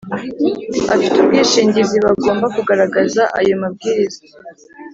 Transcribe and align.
Abafite 0.91 1.17
ubwishingizi 1.19 1.97
bagomba 2.05 2.45
kugaragaza 2.55 3.21
ayo 3.39 3.53
mabwiriza 3.61 4.21